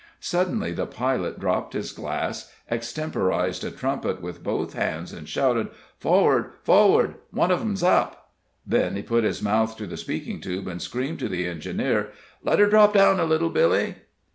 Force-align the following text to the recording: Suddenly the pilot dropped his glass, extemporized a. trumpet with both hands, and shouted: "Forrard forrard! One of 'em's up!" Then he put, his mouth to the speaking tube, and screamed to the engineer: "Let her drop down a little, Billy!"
Suddenly 0.19 0.71
the 0.71 0.87
pilot 0.87 1.39
dropped 1.39 1.73
his 1.73 1.91
glass, 1.91 2.51
extemporized 2.71 3.63
a. 3.63 3.69
trumpet 3.69 4.19
with 4.19 4.41
both 4.43 4.73
hands, 4.73 5.13
and 5.13 5.29
shouted: 5.29 5.67
"Forrard 5.99 6.53
forrard! 6.63 7.17
One 7.29 7.51
of 7.51 7.61
'em's 7.61 7.83
up!" 7.83 8.31
Then 8.65 8.95
he 8.95 9.03
put, 9.03 9.23
his 9.23 9.43
mouth 9.43 9.77
to 9.77 9.85
the 9.85 9.97
speaking 9.97 10.41
tube, 10.41 10.67
and 10.67 10.81
screamed 10.81 11.19
to 11.19 11.29
the 11.29 11.45
engineer: 11.45 12.09
"Let 12.43 12.57
her 12.57 12.65
drop 12.65 12.95
down 12.95 13.19
a 13.19 13.25
little, 13.25 13.51
Billy!" 13.51 13.93